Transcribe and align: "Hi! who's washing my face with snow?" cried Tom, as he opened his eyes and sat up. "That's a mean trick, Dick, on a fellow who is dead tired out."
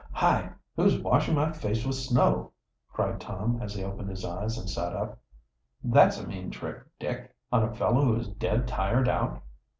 "Hi! 0.13 0.51
who's 0.75 0.99
washing 0.99 1.35
my 1.35 1.51
face 1.51 1.85
with 1.85 1.93
snow?" 1.95 2.53
cried 2.91 3.21
Tom, 3.21 3.61
as 3.61 3.75
he 3.75 3.83
opened 3.83 4.09
his 4.09 4.25
eyes 4.25 4.57
and 4.57 4.67
sat 4.67 4.95
up. 4.95 5.19
"That's 5.83 6.19
a 6.19 6.25
mean 6.25 6.49
trick, 6.49 6.81
Dick, 6.97 7.29
on 7.51 7.61
a 7.61 7.75
fellow 7.75 8.05
who 8.05 8.15
is 8.15 8.27
dead 8.27 8.67
tired 8.67 9.07
out." 9.07 9.43